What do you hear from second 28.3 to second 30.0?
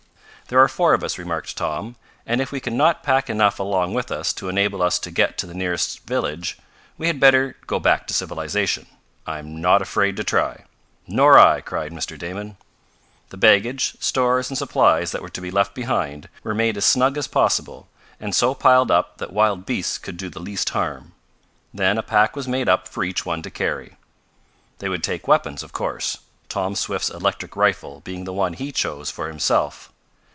one he choose for himself.